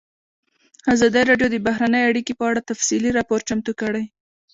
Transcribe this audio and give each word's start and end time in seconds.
ازادي 0.93 1.21
راډیو 1.29 1.47
د 1.51 1.57
بهرنۍ 1.67 2.01
اړیکې 2.09 2.33
په 2.39 2.43
اړه 2.49 2.67
تفصیلي 2.69 3.09
راپور 3.17 3.39
چمتو 3.49 3.71
کړی. 3.81 4.05